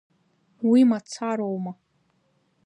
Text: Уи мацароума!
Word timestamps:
Уи 0.69 0.81
мацароума! 0.89 1.73